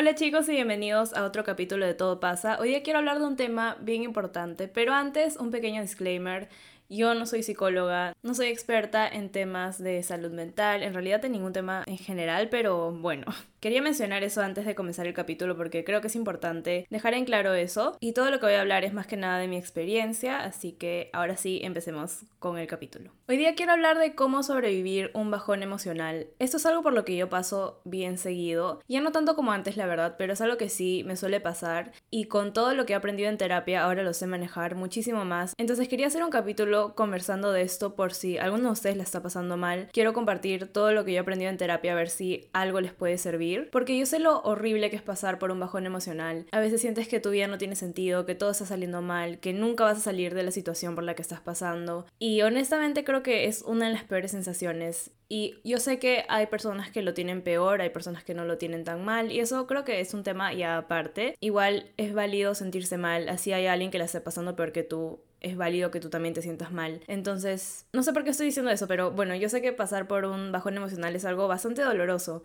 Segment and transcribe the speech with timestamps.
[0.00, 2.58] Hola chicos y bienvenidos a otro capítulo de Todo pasa.
[2.58, 6.48] Hoy día quiero hablar de un tema bien importante, pero antes un pequeño disclaimer.
[6.92, 11.30] Yo no soy psicóloga, no soy experta en temas de salud mental, en realidad en
[11.30, 13.26] ningún tema en general, pero bueno,
[13.60, 17.26] quería mencionar eso antes de comenzar el capítulo porque creo que es importante dejar en
[17.26, 19.56] claro eso y todo lo que voy a hablar es más que nada de mi
[19.56, 23.12] experiencia, así que ahora sí empecemos con el capítulo.
[23.28, 26.26] Hoy día quiero hablar de cómo sobrevivir un bajón emocional.
[26.40, 29.76] Esto es algo por lo que yo paso bien seguido, ya no tanto como antes
[29.76, 32.94] la verdad, pero es algo que sí me suele pasar y con todo lo que
[32.94, 35.54] he aprendido en terapia ahora lo sé manejar muchísimo más.
[35.56, 39.22] Entonces quería hacer un capítulo conversando de esto por si alguno de ustedes la está
[39.22, 39.88] pasando mal.
[39.92, 42.92] Quiero compartir todo lo que yo he aprendido en terapia a ver si algo les
[42.92, 43.68] puede servir.
[43.70, 46.46] Porque yo sé lo horrible que es pasar por un bajón emocional.
[46.52, 49.52] A veces sientes que tu vida no tiene sentido, que todo está saliendo mal, que
[49.52, 52.06] nunca vas a salir de la situación por la que estás pasando.
[52.18, 55.10] Y honestamente creo que es una de las peores sensaciones.
[55.32, 58.58] Y yo sé que hay personas que lo tienen peor, hay personas que no lo
[58.58, 59.30] tienen tan mal.
[59.30, 61.36] Y eso creo que es un tema ya aparte.
[61.38, 63.28] Igual es válido sentirse mal.
[63.28, 66.34] Así hay alguien que la esté pasando peor que tú es válido que tú también
[66.34, 67.00] te sientas mal.
[67.06, 70.24] Entonces, no sé por qué estoy diciendo eso, pero bueno, yo sé que pasar por
[70.24, 72.42] un bajón emocional es algo bastante doloroso.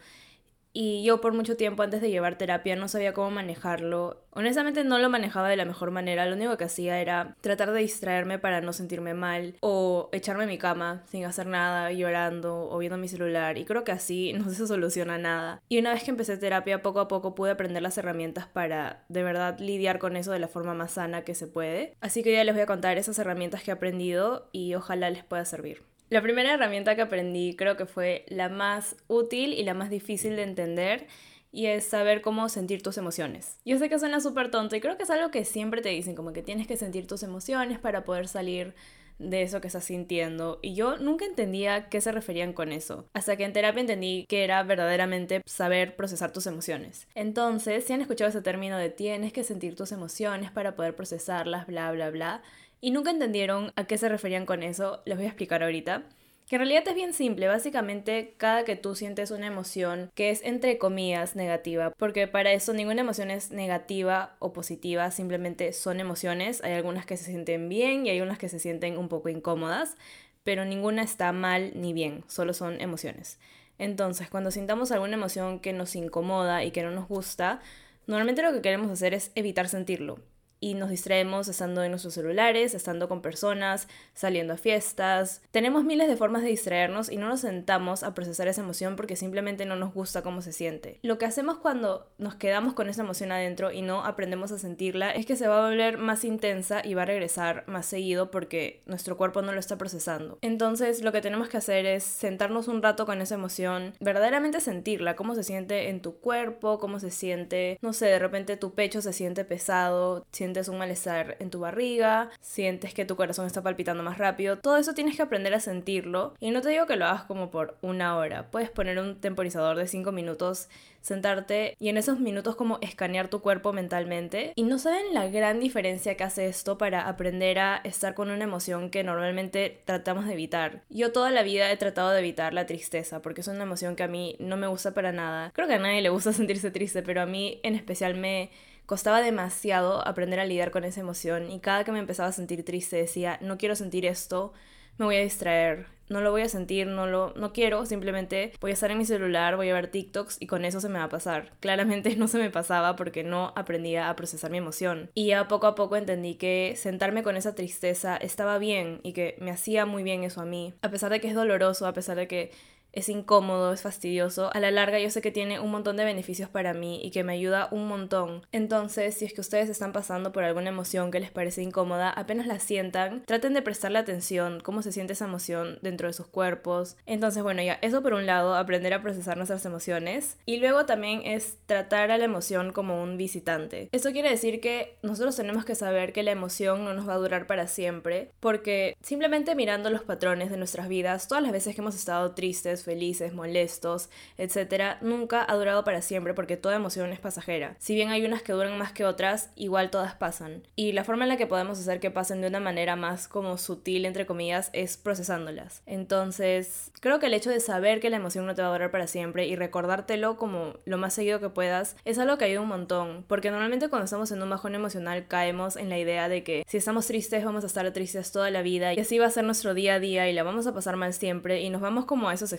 [0.78, 4.26] Y yo por mucho tiempo antes de llevar terapia no sabía cómo manejarlo.
[4.32, 6.26] Honestamente no lo manejaba de la mejor manera.
[6.26, 10.50] Lo único que hacía era tratar de distraerme para no sentirme mal o echarme en
[10.50, 13.58] mi cama sin hacer nada, llorando o viendo mi celular.
[13.58, 15.62] Y creo que así no se soluciona nada.
[15.70, 19.24] Y una vez que empecé terapia, poco a poco pude aprender las herramientas para de
[19.24, 21.96] verdad lidiar con eso de la forma más sana que se puede.
[22.02, 25.24] Así que ya les voy a contar esas herramientas que he aprendido y ojalá les
[25.24, 25.95] pueda servir.
[26.10, 30.36] La primera herramienta que aprendí creo que fue la más útil y la más difícil
[30.36, 31.08] de entender
[31.52, 33.58] y es saber cómo sentir tus emociones.
[33.66, 36.14] Yo sé que suena súper tonto y creo que es algo que siempre te dicen,
[36.14, 38.76] como que tienes que sentir tus emociones para poder salir
[39.18, 43.38] de eso que estás sintiendo y yo nunca entendía qué se referían con eso, hasta
[43.38, 47.08] que en terapia entendí que era verdaderamente saber procesar tus emociones.
[47.16, 51.66] Entonces, si han escuchado ese término de tienes que sentir tus emociones para poder procesarlas,
[51.66, 52.42] bla, bla, bla,
[52.82, 56.04] y nunca entendieron a qué se referían con eso, les voy a explicar ahorita.
[56.48, 60.44] Que en realidad es bien simple, básicamente cada que tú sientes una emoción que es
[60.44, 66.64] entre comillas negativa, porque para eso ninguna emoción es negativa o positiva, simplemente son emociones,
[66.64, 69.98] hay algunas que se sienten bien y hay unas que se sienten un poco incómodas,
[70.44, 73.40] pero ninguna está mal ni bien, solo son emociones.
[73.80, 77.60] Entonces, cuando sintamos alguna emoción que nos incomoda y que no nos gusta,
[78.06, 80.20] normalmente lo que queremos hacer es evitar sentirlo
[80.66, 85.44] y nos distraemos estando en nuestros celulares, estando con personas, saliendo a fiestas.
[85.52, 89.16] Tenemos miles de formas de distraernos y no nos sentamos a procesar esa emoción porque
[89.16, 90.98] simplemente no nos gusta cómo se siente.
[91.04, 95.12] Lo que hacemos cuando nos quedamos con esa emoción adentro y no aprendemos a sentirla
[95.12, 98.82] es que se va a volver más intensa y va a regresar más seguido porque
[98.88, 100.40] nuestro cuerpo no lo está procesando.
[100.42, 105.16] Entonces lo que tenemos que hacer es sentarnos un rato con esa emoción, verdaderamente sentirla,
[105.16, 109.04] cómo se siente en tu cuerpo, cómo se siente, no sé, de repente tu pecho
[109.04, 114.04] se siente pesado, sientes un malestar en tu barriga, sientes que tu corazón está palpitando
[114.04, 117.06] más rápido, todo eso tienes que aprender a sentirlo y no te digo que lo
[117.06, 120.70] hagas como por una hora, puedes poner un temporizador de 5 minutos,
[121.02, 125.60] sentarte y en esos minutos como escanear tu cuerpo mentalmente y no saben la gran
[125.60, 130.34] diferencia que hace esto para aprender a estar con una emoción que normalmente tratamos de
[130.34, 130.82] evitar.
[130.90, 134.04] Yo toda la vida he tratado de evitar la tristeza porque es una emoción que
[134.04, 135.52] a mí no me gusta para nada.
[135.54, 138.50] Creo que a nadie le gusta sentirse triste, pero a mí en especial me
[138.86, 142.64] costaba demasiado aprender a lidiar con esa emoción y cada que me empezaba a sentir
[142.64, 144.54] triste decía, no quiero sentir esto,
[144.98, 148.72] me voy a distraer, no lo voy a sentir, no lo no quiero, simplemente voy
[148.72, 151.06] a estar en mi celular, voy a ver TikToks y con eso se me va
[151.06, 151.52] a pasar.
[151.60, 155.10] Claramente no se me pasaba porque no aprendía a procesar mi emoción.
[155.14, 159.36] Y ya poco a poco entendí que sentarme con esa tristeza estaba bien y que
[159.40, 162.16] me hacía muy bien eso a mí, a pesar de que es doloroso, a pesar
[162.18, 162.52] de que
[162.96, 166.50] es incómodo, es fastidioso, a la larga yo sé que tiene un montón de beneficios
[166.50, 168.46] para mí y que me ayuda un montón.
[168.52, 172.48] Entonces, si es que ustedes están pasando por alguna emoción que les parece incómoda, apenas
[172.48, 176.96] la sientan, traten de prestarle atención, cómo se siente esa emoción dentro de sus cuerpos.
[177.06, 180.38] Entonces, bueno, ya, eso por un lado, aprender a procesar nuestras emociones.
[180.46, 183.90] Y luego también es tratar a la emoción como un visitante.
[183.92, 187.18] Esto quiere decir que nosotros tenemos que saber que la emoción no nos va a
[187.18, 191.82] durar para siempre, porque simplemente mirando los patrones de nuestras vidas, todas las veces que
[191.82, 197.20] hemos estado tristes, felices, molestos, etcétera, nunca ha durado para siempre porque toda emoción es
[197.20, 197.76] pasajera.
[197.80, 200.68] Si bien hay unas que duran más que otras, igual todas pasan.
[200.76, 203.58] Y la forma en la que podemos hacer que pasen de una manera más como
[203.58, 205.82] sutil, entre comillas, es procesándolas.
[205.86, 208.92] Entonces, creo que el hecho de saber que la emoción no te va a durar
[208.92, 212.68] para siempre y recordártelo como lo más seguido que puedas es algo que ayuda un
[212.68, 213.26] montón.
[213.28, 216.78] Porque normalmente cuando estamos en un bajón emocional caemos en la idea de que si
[216.78, 219.74] estamos tristes vamos a estar tristes toda la vida y así va a ser nuestro
[219.74, 222.34] día a día y la vamos a pasar mal siempre y nos vamos como a
[222.34, 222.54] esos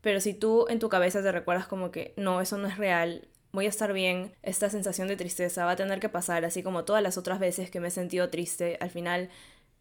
[0.00, 3.28] pero si tú en tu cabeza te recuerdas como que no, eso no es real,
[3.52, 6.84] voy a estar bien, esta sensación de tristeza va a tener que pasar, así como
[6.84, 9.30] todas las otras veces que me he sentido triste, al final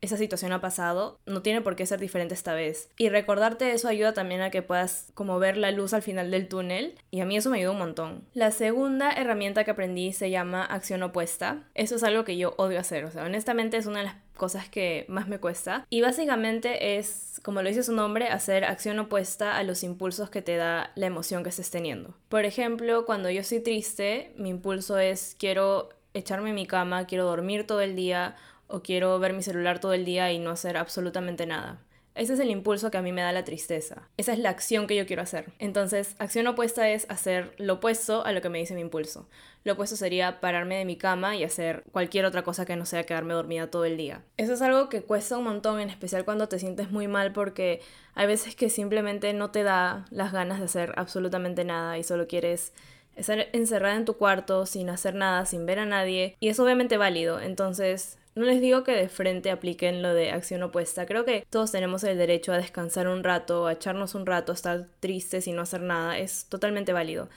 [0.01, 2.89] esa situación ha pasado, no tiene por qué ser diferente esta vez.
[2.97, 6.47] Y recordarte eso ayuda también a que puedas como ver la luz al final del
[6.47, 8.23] túnel y a mí eso me ayuda un montón.
[8.33, 11.63] La segunda herramienta que aprendí se llama acción opuesta.
[11.73, 14.69] Eso es algo que yo odio hacer, o sea, honestamente es una de las cosas
[14.69, 15.85] que más me cuesta.
[15.89, 20.41] Y básicamente es, como lo dice su nombre, hacer acción opuesta a los impulsos que
[20.41, 22.15] te da la emoción que estés teniendo.
[22.29, 27.25] Por ejemplo, cuando yo estoy triste, mi impulso es quiero echarme en mi cama, quiero
[27.25, 28.35] dormir todo el día
[28.67, 31.81] o quiero ver mi celular todo el día y no hacer absolutamente nada.
[32.17, 34.09] Ese es el impulso que a mí me da la tristeza.
[34.17, 35.51] Esa es la acción que yo quiero hacer.
[35.59, 39.29] Entonces, acción opuesta es hacer lo opuesto a lo que me dice mi impulso.
[39.63, 43.05] Lo opuesto sería pararme de mi cama y hacer cualquier otra cosa que no sea
[43.05, 44.23] quedarme dormida todo el día.
[44.37, 47.81] Eso es algo que cuesta un montón, en especial cuando te sientes muy mal porque
[48.15, 52.25] hay veces que simplemente no te da las ganas de hacer absolutamente nada y solo
[52.25, 52.73] quieres
[53.15, 56.35] estar encerrada en tu cuarto sin hacer nada, sin ver a nadie.
[56.39, 57.39] Y es obviamente válido.
[57.39, 61.05] Entonces, no les digo que de frente apliquen lo de acción opuesta.
[61.05, 64.55] Creo que todos tenemos el derecho a descansar un rato, a echarnos un rato, a
[64.55, 66.17] estar tristes y no hacer nada.
[66.17, 67.29] Es totalmente válido.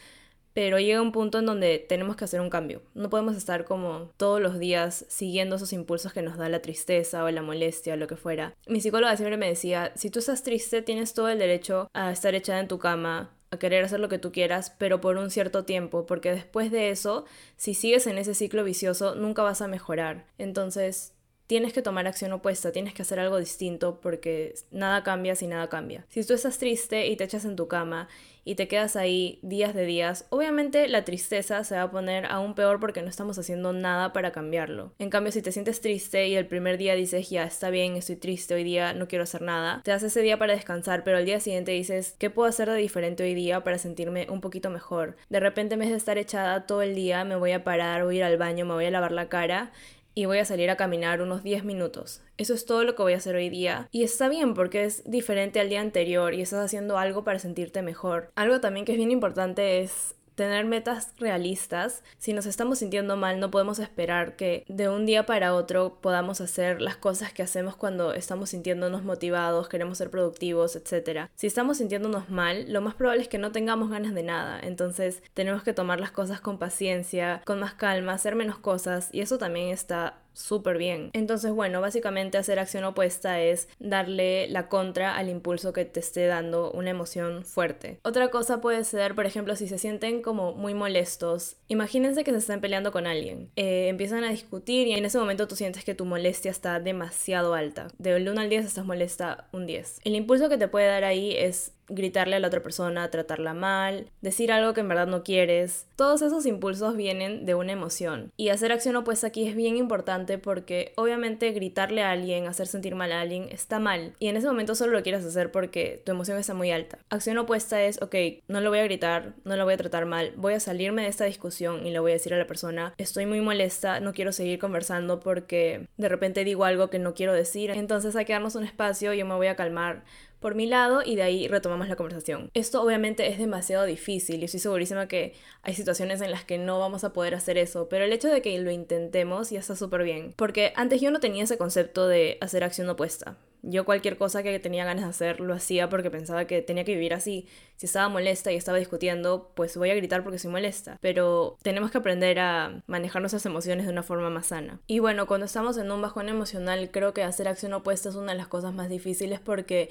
[0.52, 2.82] Pero llega un punto en donde tenemos que hacer un cambio.
[2.94, 7.25] No podemos estar como todos los días siguiendo esos impulsos que nos da la tristeza
[7.25, 8.55] o la molestia o lo que fuera.
[8.67, 12.35] Mi psicóloga siempre me decía, si tú estás triste tienes todo el derecho a estar
[12.35, 15.64] echada en tu cama, a querer hacer lo que tú quieras, pero por un cierto
[15.64, 17.25] tiempo, porque después de eso,
[17.56, 20.25] si sigues en ese ciclo vicioso, nunca vas a mejorar.
[20.38, 21.14] Entonces,
[21.49, 25.69] tienes que tomar acción opuesta, tienes que hacer algo distinto porque nada cambia si nada
[25.69, 26.06] cambia.
[26.08, 28.08] Si tú estás triste y te echas en tu cama
[28.45, 32.55] y te quedas ahí días de días, obviamente la tristeza se va a poner aún
[32.55, 34.93] peor porque no estamos haciendo nada para cambiarlo.
[34.99, 38.17] En cambio, si te sientes triste y el primer día dices, ya está bien, estoy
[38.17, 41.25] triste hoy día, no quiero hacer nada, te das ese día para descansar, pero al
[41.25, 45.17] día siguiente dices, ¿qué puedo hacer de diferente hoy día para sentirme un poquito mejor?
[45.29, 48.17] De repente, en vez de estar echada todo el día, me voy a parar, voy
[48.17, 49.73] a ir al baño, me voy a lavar la cara
[50.15, 52.23] y voy a salir a caminar unos 10 minutos.
[52.37, 53.89] Eso es todo lo que voy a hacer hoy día.
[53.91, 57.83] Y está bien porque es diferente al día anterior y estás haciendo algo para sentirte
[57.83, 58.31] mejor.
[58.35, 62.03] Algo también que es bien importante es tener metas realistas.
[62.19, 66.41] Si nos estamos sintiendo mal, no podemos esperar que de un día para otro podamos
[66.41, 71.29] hacer las cosas que hacemos cuando estamos sintiéndonos motivados, queremos ser productivos, etc.
[71.35, 74.61] Si estamos sintiéndonos mal, lo más probable es que no tengamos ganas de nada.
[74.62, 79.21] Entonces tenemos que tomar las cosas con paciencia, con más calma, hacer menos cosas y
[79.21, 81.11] eso también está súper bien.
[81.12, 86.27] Entonces, bueno, básicamente hacer acción opuesta es darle la contra al impulso que te esté
[86.27, 87.99] dando una emoción fuerte.
[88.03, 92.38] Otra cosa puede ser, por ejemplo, si se sienten como muy molestos, imagínense que se
[92.38, 95.94] están peleando con alguien, eh, empiezan a discutir y en ese momento tú sientes que
[95.94, 97.88] tu molestia está demasiado alta.
[97.99, 100.00] De 1 al 10 estás molesta un 10.
[100.05, 104.11] El impulso que te puede dar ahí es gritarle a la otra persona, tratarla mal,
[104.21, 105.87] decir algo que en verdad no quieres.
[105.97, 108.33] Todos esos impulsos vienen de una emoción.
[108.37, 112.95] Y hacer acción opuesta aquí es bien importante porque obviamente gritarle a alguien, hacer sentir
[112.95, 114.15] mal a alguien está mal.
[114.19, 116.99] Y en ese momento solo lo quieres hacer porque tu emoción está muy alta.
[117.11, 118.15] Acción opuesta es, ok,
[118.49, 121.09] no lo voy a gritar, no lo voy a tratar mal, voy a salirme de
[121.09, 124.33] esta discusión y le voy a decir a la persona, estoy muy molesta, no quiero
[124.33, 127.71] seguir conversando porque de repente digo algo que no quiero decir.
[127.71, 130.05] Entonces hay que darnos un espacio, yo me voy a calmar
[130.41, 132.51] por mi lado y de ahí retomamos la conversación.
[132.55, 136.79] Esto obviamente es demasiado difícil y estoy segurísima que hay situaciones en las que no
[136.79, 140.03] vamos a poder hacer eso, pero el hecho de que lo intentemos ya está súper
[140.03, 143.37] bien, porque antes yo no tenía ese concepto de hacer acción opuesta.
[143.62, 146.95] Yo cualquier cosa que tenía ganas de hacer lo hacía porque pensaba que tenía que
[146.95, 147.47] vivir así.
[147.76, 150.99] Si estaba molesta y estaba discutiendo, pues voy a gritar porque soy molesta.
[151.00, 154.81] Pero tenemos que aprender a manejar nuestras emociones de una forma más sana.
[154.87, 158.33] Y bueno, cuando estamos en un bajón emocional, creo que hacer acción opuesta es una
[158.33, 159.91] de las cosas más difíciles porque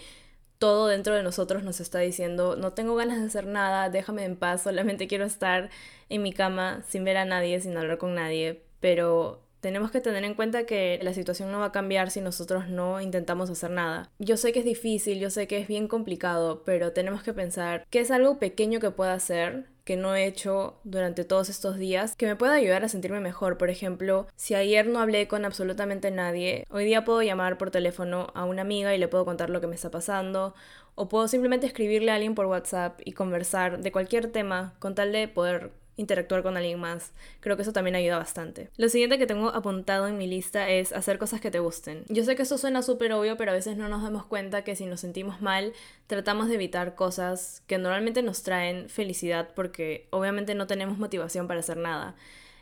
[0.60, 4.36] todo dentro de nosotros nos está diciendo, no tengo ganas de hacer nada, déjame en
[4.36, 5.70] paz, solamente quiero estar
[6.10, 10.24] en mi cama sin ver a nadie, sin hablar con nadie, pero tenemos que tener
[10.24, 14.10] en cuenta que la situación no va a cambiar si nosotros no intentamos hacer nada.
[14.20, 17.86] Yo sé que es difícil, yo sé que es bien complicado, pero tenemos que pensar
[17.90, 22.16] que es algo pequeño que pueda hacer que no he hecho durante todos estos días
[22.16, 23.58] que me pueda ayudar a sentirme mejor.
[23.58, 28.28] Por ejemplo, si ayer no hablé con absolutamente nadie, hoy día puedo llamar por teléfono
[28.36, 30.54] a una amiga y le puedo contar lo que me está pasando.
[30.94, 35.12] O puedo simplemente escribirle a alguien por WhatsApp y conversar de cualquier tema con tal
[35.12, 37.12] de poder interactuar con alguien más.
[37.42, 38.70] Creo que eso también ayuda bastante.
[38.78, 42.06] Lo siguiente que tengo apuntado en mi lista es hacer cosas que te gusten.
[42.08, 44.76] Yo sé que eso suena súper obvio, pero a veces no nos damos cuenta que
[44.76, 45.74] si nos sentimos mal,
[46.08, 51.60] tratamos de evitar cosas que normalmente nos traen felicidad porque obviamente no tenemos motivación para
[51.60, 52.16] hacer nada.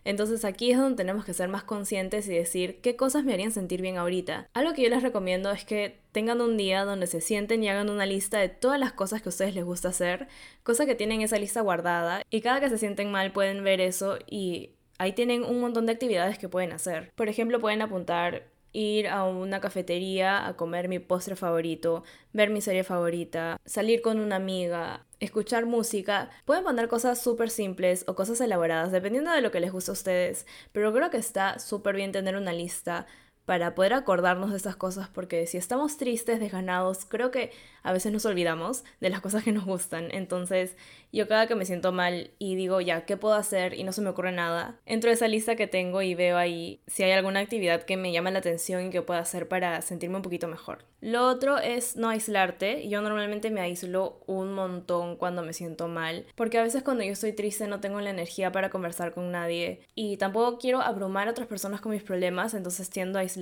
[0.08, 3.52] Entonces aquí es donde tenemos que ser más conscientes y decir qué cosas me harían
[3.52, 4.48] sentir bien ahorita.
[4.54, 7.90] Algo que yo les recomiendo es que tengan un día donde se sienten y hagan
[7.90, 10.30] una lista de todas las cosas que a ustedes les gusta hacer,
[10.64, 14.18] cosas que tienen esa lista guardada y cada que se sienten mal pueden ver eso
[14.26, 17.12] y ahí tienen un montón de actividades que pueden hacer.
[17.16, 22.62] Por ejemplo, pueden apuntar ir a una cafetería a comer mi postre favorito, ver mi
[22.62, 26.30] serie favorita, salir con una amiga, escuchar música.
[26.46, 29.94] Pueden poner cosas súper simples o cosas elaboradas, dependiendo de lo que les guste a
[29.94, 33.06] ustedes, pero creo que está súper bien tener una lista
[33.48, 38.12] para poder acordarnos de esas cosas, porque si estamos tristes, desganados, creo que a veces
[38.12, 40.10] nos olvidamos de las cosas que nos gustan.
[40.12, 40.76] Entonces,
[41.14, 43.74] yo cada que me siento mal y digo, ya, ¿qué puedo hacer?
[43.76, 46.82] Y no se me ocurre nada, entro a esa lista que tengo y veo ahí
[46.88, 50.18] si hay alguna actividad que me llama la atención y que pueda hacer para sentirme
[50.18, 50.84] un poquito mejor.
[51.00, 52.90] Lo otro es no aislarte.
[52.90, 57.14] Yo normalmente me aíslo un montón cuando me siento mal, porque a veces cuando yo
[57.14, 61.32] estoy triste no tengo la energía para conversar con nadie y tampoco quiero abrumar a
[61.32, 63.37] otras personas con mis problemas, entonces tiendo a aislarme,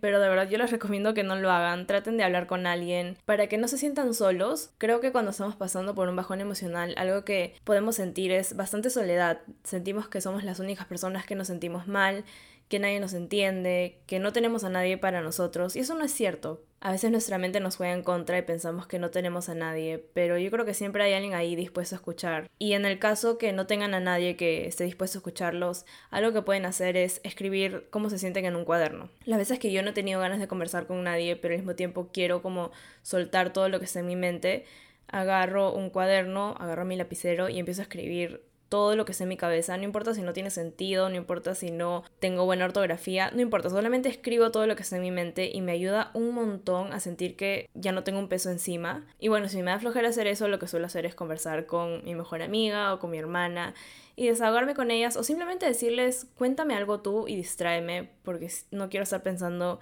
[0.00, 3.16] pero de verdad yo les recomiendo que no lo hagan, traten de hablar con alguien
[3.24, 4.70] para que no se sientan solos.
[4.78, 8.90] Creo que cuando estamos pasando por un bajón emocional, algo que podemos sentir es bastante
[8.90, 9.40] soledad.
[9.64, 12.24] Sentimos que somos las únicas personas que nos sentimos mal
[12.68, 16.12] que nadie nos entiende, que no tenemos a nadie para nosotros, y eso no es
[16.12, 16.62] cierto.
[16.80, 20.04] A veces nuestra mente nos juega en contra y pensamos que no tenemos a nadie,
[20.12, 22.50] pero yo creo que siempre hay alguien ahí dispuesto a escuchar.
[22.58, 26.32] Y en el caso que no tengan a nadie que esté dispuesto a escucharlos, algo
[26.32, 29.08] que pueden hacer es escribir cómo se sienten en un cuaderno.
[29.24, 31.74] Las veces que yo no he tenido ganas de conversar con nadie, pero al mismo
[31.74, 32.70] tiempo quiero como
[33.02, 34.64] soltar todo lo que está en mi mente,
[35.08, 39.28] agarro un cuaderno, agarro mi lapicero y empiezo a escribir todo lo que sé en
[39.28, 43.30] mi cabeza, no importa si no tiene sentido, no importa si no tengo buena ortografía,
[43.32, 46.34] no importa, solamente escribo todo lo que sé en mi mente y me ayuda un
[46.34, 49.06] montón a sentir que ya no tengo un peso encima.
[49.18, 52.04] Y bueno, si me da flojera hacer eso, lo que suelo hacer es conversar con
[52.04, 53.74] mi mejor amiga o con mi hermana
[54.16, 59.04] y desahogarme con ellas o simplemente decirles, cuéntame algo tú y distráeme porque no quiero
[59.04, 59.78] estar pensando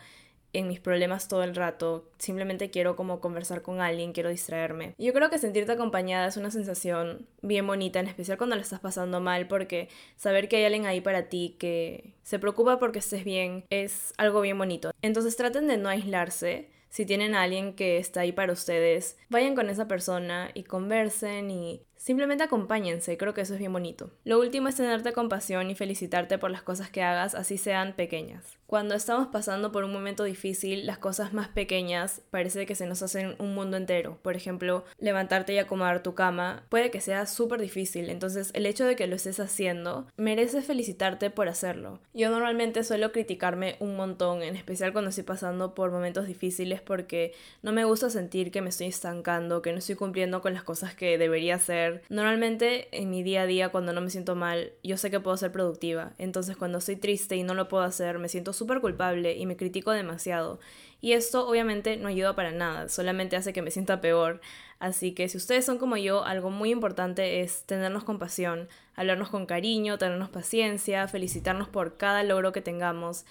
[0.55, 4.95] en mis problemas todo el rato, simplemente quiero como conversar con alguien, quiero distraerme.
[4.99, 8.81] Yo creo que sentirte acompañada es una sensación bien bonita, en especial cuando lo estás
[8.81, 13.25] pasando mal, porque saber que hay alguien ahí para ti que se preocupa porque estés
[13.25, 14.93] bien es algo bien bonito.
[15.03, 16.71] Entonces traten de no aislarse.
[16.89, 21.51] Si tienen a alguien que está ahí para ustedes, vayan con esa persona y conversen
[21.51, 24.11] y Simplemente acompáñense, creo que eso es bien bonito.
[24.25, 28.59] Lo último es tenerte compasión y felicitarte por las cosas que hagas, así sean pequeñas.
[28.67, 33.03] Cuando estamos pasando por un momento difícil, las cosas más pequeñas parece que se nos
[33.03, 34.19] hacen un mundo entero.
[34.23, 38.85] Por ejemplo, levantarte y acomodar tu cama puede que sea súper difícil, entonces el hecho
[38.85, 42.01] de que lo estés haciendo merece felicitarte por hacerlo.
[42.15, 47.33] Yo normalmente suelo criticarme un montón, en especial cuando estoy pasando por momentos difíciles porque
[47.63, 50.95] no me gusta sentir que me estoy estancando, que no estoy cumpliendo con las cosas
[50.95, 54.97] que debería hacer Normalmente en mi día a día cuando no me siento mal, yo
[54.97, 56.13] sé que puedo ser productiva.
[56.19, 59.57] Entonces cuando estoy triste y no lo puedo hacer, me siento súper culpable y me
[59.57, 60.61] critico demasiado.
[61.01, 64.41] Y esto obviamente no ayuda para nada, solamente hace que me sienta peor.
[64.79, 69.47] Así que si ustedes son como yo, algo muy importante es tenernos compasión, hablarnos con
[69.47, 73.25] cariño, tenernos paciencia, felicitarnos por cada logro que tengamos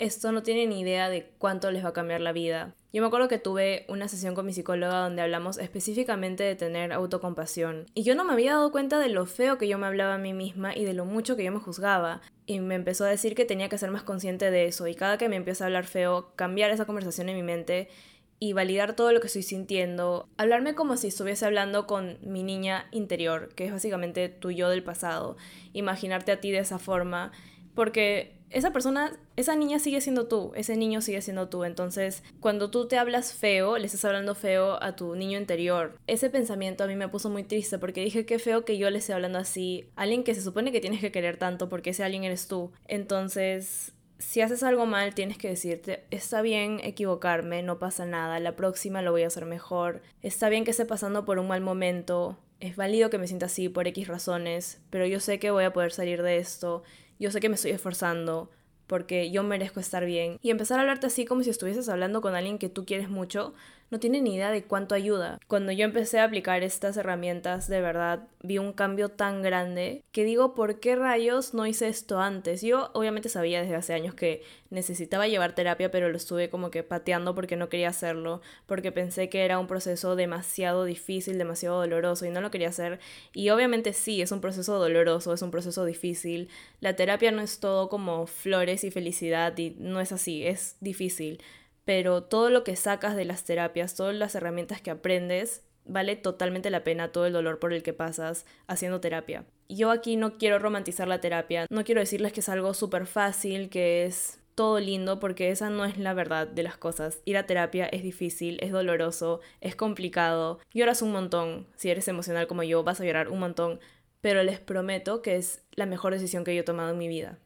[0.00, 2.74] esto no tiene ni idea de cuánto les va a cambiar la vida.
[2.90, 6.92] Yo me acuerdo que tuve una sesión con mi psicóloga donde hablamos específicamente de tener
[6.92, 7.84] autocompasión.
[7.94, 10.18] Y yo no me había dado cuenta de lo feo que yo me hablaba a
[10.18, 12.22] mí misma y de lo mucho que yo me juzgaba.
[12.46, 14.86] Y me empezó a decir que tenía que ser más consciente de eso.
[14.86, 17.88] Y cada que me empieza a hablar feo, cambiar esa conversación en mi mente
[18.38, 20.30] y validar todo lo que estoy sintiendo.
[20.38, 24.82] Hablarme como si estuviese hablando con mi niña interior, que es básicamente tu yo del
[24.82, 25.36] pasado.
[25.74, 27.32] Imaginarte a ti de esa forma.
[27.74, 31.64] Porque esa persona, esa niña sigue siendo tú, ese niño sigue siendo tú.
[31.64, 35.96] Entonces, cuando tú te hablas feo, le estás hablando feo a tu niño interior.
[36.06, 38.98] Ese pensamiento a mí me puso muy triste porque dije qué feo que yo le
[38.98, 42.02] esté hablando así a alguien que se supone que tienes que querer tanto porque ese
[42.02, 42.72] alguien eres tú.
[42.88, 48.56] Entonces, si haces algo mal, tienes que decirte, está bien equivocarme, no pasa nada, la
[48.56, 50.02] próxima lo voy a hacer mejor.
[50.22, 53.70] Está bien que esté pasando por un mal momento, es válido que me sienta así
[53.70, 56.82] por X razones, pero yo sé que voy a poder salir de esto
[57.20, 58.50] yo sé que me estoy esforzando
[58.88, 60.38] porque yo merezco estar bien.
[60.42, 63.54] Y empezar a hablarte así como si estuvieses hablando con alguien que tú quieres mucho,
[63.90, 65.40] no tiene ni idea de cuánto ayuda.
[65.48, 70.24] Cuando yo empecé a aplicar estas herramientas, de verdad vi un cambio tan grande que
[70.24, 72.62] digo, ¿por qué rayos no hice esto antes?
[72.62, 76.82] Yo obviamente sabía desde hace años que necesitaba llevar terapia, pero lo estuve como que
[76.84, 82.24] pateando porque no quería hacerlo, porque pensé que era un proceso demasiado difícil, demasiado doloroso
[82.26, 83.00] y no lo quería hacer.
[83.34, 86.48] Y obviamente sí, es un proceso doloroso, es un proceso difícil.
[86.80, 91.40] La terapia no es todo como flores y felicidad y no es así, es difícil
[91.90, 96.70] pero todo lo que sacas de las terapias, todas las herramientas que aprendes, vale totalmente
[96.70, 99.44] la pena todo el dolor por el que pasas haciendo terapia.
[99.68, 103.70] Yo aquí no quiero romantizar la terapia, no quiero decirles que es algo súper fácil,
[103.70, 107.22] que es todo lindo porque esa no es la verdad de las cosas.
[107.24, 110.60] Ir a terapia es difícil, es doloroso, es complicado.
[110.72, 111.66] Lloras un montón.
[111.74, 113.80] Si eres emocional como yo, vas a llorar un montón.
[114.20, 117.40] Pero les prometo que es la mejor decisión que yo he tomado en mi vida.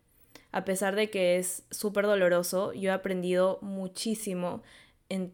[0.54, 4.62] A pesar de que es súper doloroso, yo he aprendido muchísimo
[5.08, 5.32] en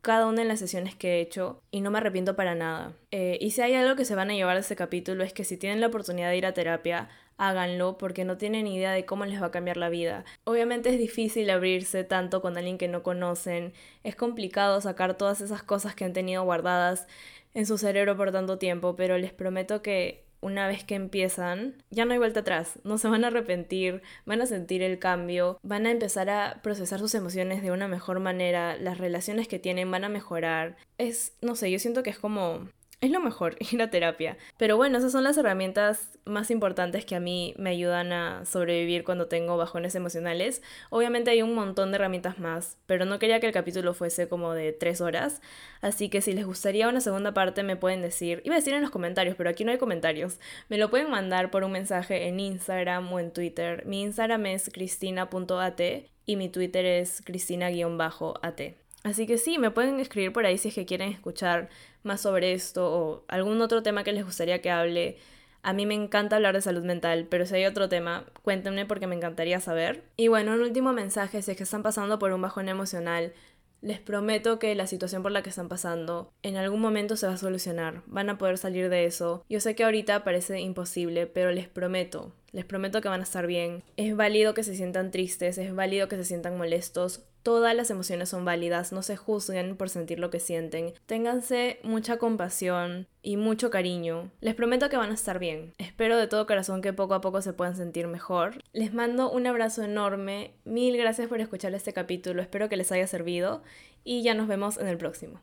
[0.00, 2.92] cada una de las sesiones que he hecho y no me arrepiento para nada.
[3.10, 5.42] Eh, y si hay algo que se van a llevar de este capítulo es que
[5.42, 9.26] si tienen la oportunidad de ir a terapia, háganlo porque no tienen idea de cómo
[9.26, 10.24] les va a cambiar la vida.
[10.44, 13.72] Obviamente es difícil abrirse tanto con alguien que no conocen,
[14.04, 17.08] es complicado sacar todas esas cosas que han tenido guardadas
[17.54, 22.04] en su cerebro por tanto tiempo, pero les prometo que una vez que empiezan, ya
[22.04, 25.86] no hay vuelta atrás, no se van a arrepentir, van a sentir el cambio, van
[25.86, 30.04] a empezar a procesar sus emociones de una mejor manera, las relaciones que tienen van
[30.04, 30.76] a mejorar.
[30.98, 32.68] Es, no sé, yo siento que es como
[33.10, 34.36] es lo mejor ir a terapia.
[34.56, 39.04] Pero bueno, esas son las herramientas más importantes que a mí me ayudan a sobrevivir
[39.04, 40.62] cuando tengo bajones emocionales.
[40.90, 44.52] Obviamente hay un montón de herramientas más, pero no quería que el capítulo fuese como
[44.52, 45.40] de tres horas.
[45.80, 48.82] Así que si les gustaría una segunda parte me pueden decir, iba a decir en
[48.82, 50.38] los comentarios, pero aquí no hay comentarios.
[50.68, 53.84] Me lo pueden mandar por un mensaje en Instagram o en Twitter.
[53.86, 55.80] Mi Instagram es cristina.at
[56.26, 58.60] y mi Twitter es cristina-at.
[59.02, 61.70] Así que sí, me pueden escribir por ahí si es que quieren escuchar
[62.02, 65.16] más sobre esto o algún otro tema que les gustaría que hable.
[65.62, 69.06] A mí me encanta hablar de salud mental, pero si hay otro tema, cuéntenme porque
[69.06, 70.04] me encantaría saber.
[70.16, 73.34] Y bueno, un último mensaje, si es que están pasando por un bajón emocional,
[73.82, 77.34] les prometo que la situación por la que están pasando en algún momento se va
[77.34, 79.44] a solucionar, van a poder salir de eso.
[79.48, 83.46] Yo sé que ahorita parece imposible, pero les prometo, les prometo que van a estar
[83.46, 83.82] bien.
[83.96, 88.28] Es válido que se sientan tristes, es válido que se sientan molestos, Todas las emociones
[88.28, 90.92] son válidas, no se juzguen por sentir lo que sienten.
[91.06, 94.30] Ténganse mucha compasión y mucho cariño.
[94.40, 95.72] Les prometo que van a estar bien.
[95.78, 98.62] Espero de todo corazón que poco a poco se puedan sentir mejor.
[98.72, 100.52] Les mando un abrazo enorme.
[100.64, 102.42] Mil gracias por escuchar este capítulo.
[102.42, 103.62] Espero que les haya servido
[104.04, 105.40] y ya nos vemos en el próximo.